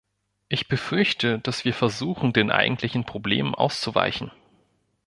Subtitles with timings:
[0.49, 4.31] Ich befürchte, dass wir versuchen, den eigentlichen Problemen auszuweichen.